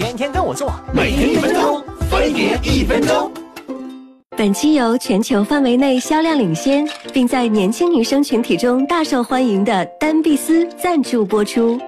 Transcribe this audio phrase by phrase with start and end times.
[0.00, 3.30] 天天跟我做，每天一分钟，分别一分钟。
[4.34, 11.78] 本期由全球范围内销量领先，并在年轻女生群体中大受欢迎的丹碧丝赞助播出。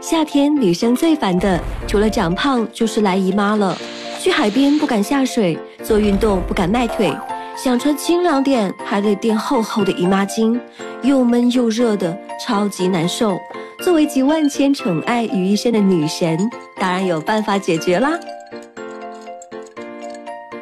[0.00, 3.76] 夏天女生最烦的，除了长胖，就是来姨妈了。
[4.18, 7.14] 去海边不敢下水，做运动不敢迈腿，
[7.54, 10.58] 想穿清凉点还得垫厚厚的姨妈巾，
[11.02, 13.38] 又闷又热的，超级难受。
[13.84, 16.38] 作为集万千宠爱于一身的女神，
[16.82, 18.18] 当然有办法解决啦。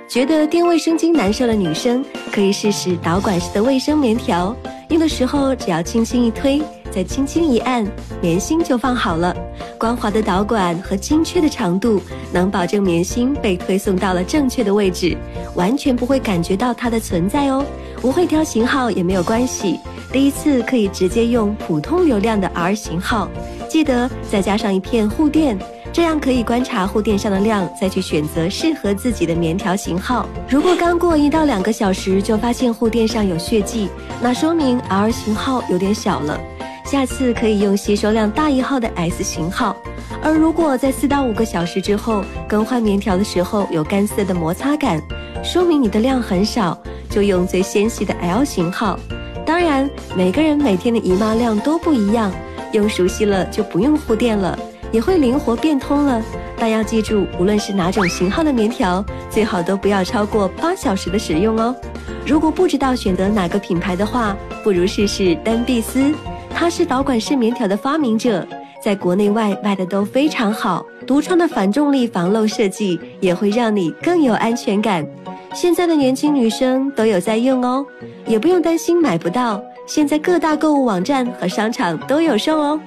[0.06, 4.54] 觉得垫卫生巾难受的女生，可以试试导管式的卫生棉条。
[4.90, 7.86] 用的时候只要轻轻一推，再轻轻一按，
[8.20, 9.34] 棉芯就放好了。
[9.78, 15.16] 光滑的导管和精确的长度，能保证棉芯被推送到了正确的位置，
[15.54, 17.64] 完全不会感觉到它的存在哦。
[17.98, 19.80] 不会挑型号也没有关系，
[20.12, 23.26] 第一次可以直接用普通流量的 R 型号，
[23.70, 25.58] 记得再加上一片护垫。
[25.92, 30.24] 这样可以观察护垫上的量，再去选择适合自己的棉条型号。
[30.48, 33.88] 如果刚过一到两个小时就发现护垫上有血迹，
[34.20, 36.40] 那说明 R 型号有点小了，
[36.84, 39.76] 下次可以用吸收量大一号的 S 型号。
[40.22, 45.02] 而如果在四到五个小时之后更换棉条的时候有干涩的摩擦感，
[45.42, 46.78] 说明你的量很少，
[47.08, 48.98] 就用最纤细的 L 型号。
[49.44, 52.30] 当然，每个人每天的姨妈量都不一样，
[52.72, 54.56] 用熟悉了就不用护垫了。
[54.92, 56.22] 也会灵活变通了，
[56.58, 61.74] 但要记住，无论是哪种型号的棉条，最好都不要超过八小时的使用哦。
[62.26, 66.12] 如果不知道选择哪个品牌的话，不如试试丹碧丝，
[66.54, 68.46] 它是导管式棉条的发明者，
[68.82, 70.84] 在国内外卖的都非常好。
[71.06, 75.04] 独创的反重力防漏设计也会让你更有安全感。
[75.52, 77.84] 现在的年轻女生都有在用哦，
[78.26, 82.80] 也不用担心买不到，现在各大购物网站和商场都有售哦。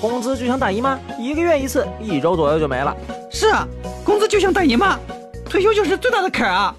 [0.00, 2.96] 工资就像大姨妈，一个月一次，一周左右就没了。
[3.30, 3.66] 是啊，
[4.04, 4.96] 工资就像大姨妈，
[5.44, 6.74] 退休就是最大的坎儿啊。